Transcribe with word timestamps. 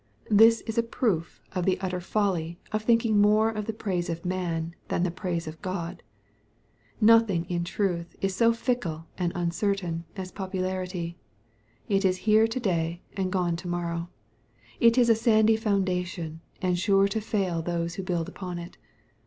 This 0.31 0.61
is 0.61 0.79
a 0.79 0.81
proof 0.81 1.39
of 1.51 1.63
the 1.63 1.79
utter 1.79 1.99
folly 2.01 2.57
of 2.71 2.81
thinking 2.81 3.21
more 3.21 3.51
of 3.51 3.65
the 3.67 3.71
praise 3.71 4.09
of 4.09 4.25
man 4.25 4.73
than 4.87 5.03
the 5.03 5.11
praise 5.11 5.45
of 5.45 5.61
God. 5.61 6.01
Nothing 6.99 7.45
in 7.45 7.63
truth 7.63 8.15
is 8.19 8.35
sO 8.35 8.51
fickle 8.51 9.05
and 9.19 9.31
uncertain 9.35 10.05
as 10.15 10.31
popularity. 10.31 11.17
It 11.87 12.03
is 12.03 12.17
here 12.25 12.47
to 12.47 12.59
day 12.59 13.03
and 13.15 13.31
gone 13.31 13.55
tp 13.55 13.65
morrow. 13.69 14.09
It 14.79 14.97
is 14.97 15.07
a 15.07 15.13
sandy 15.13 15.55
foundation^ 15.55 16.39
and 16.63 16.79
sure 16.79 17.07
to 17.09 17.21
fail 17.21 17.61
those 17.61 17.93
who 17.93 18.01
build 18.01 18.27
upon 18.27 18.57
it. 18.57 18.77